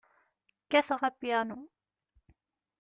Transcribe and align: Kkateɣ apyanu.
Kkateɣ 0.63 1.01
apyanu. 1.09 1.59